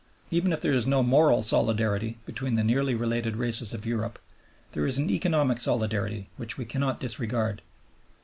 [0.31, 4.17] Even if there is no moral solidarity between the nearly related races of Europe,
[4.71, 7.61] there is an economic solidarity which we cannot disregard.